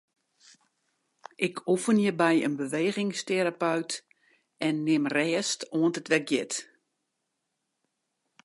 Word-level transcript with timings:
Ik 1.47 1.55
oefenje 1.73 2.11
by 2.21 2.33
in 2.47 2.53
bewegingsterapeut 2.63 3.91
en 4.65 4.77
nim 4.87 5.05
rêst 5.15 5.61
oant 5.79 5.99
it 6.01 6.07
wer 6.11 6.23
giet. 6.29 6.53